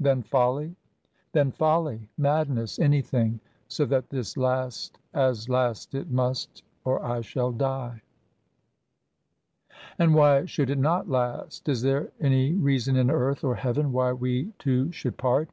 "Then 0.00 0.24
folly?" 0.24 0.74
"Then 1.30 1.52
folly, 1.52 2.08
madness, 2.18 2.80
anything 2.80 3.38
so 3.68 3.84
that 3.86 4.10
this 4.10 4.36
last, 4.36 4.98
as 5.14 5.48
last 5.48 5.94
it 5.94 6.10
must, 6.10 6.64
or 6.84 7.00
I 7.00 7.20
shall 7.20 7.52
die!" 7.52 8.02
"And 9.96 10.12
why 10.12 10.46
should 10.46 10.68
it 10.70 10.78
not 10.78 11.08
last? 11.08 11.68
Is 11.68 11.82
there 11.82 12.10
any 12.20 12.54
reason, 12.54 12.96
in 12.96 13.08
earth 13.08 13.44
or 13.44 13.54
Heaven, 13.54 13.92
why 13.92 14.12
we 14.12 14.52
two 14.58 14.90
should 14.90 15.16
part? 15.16 15.50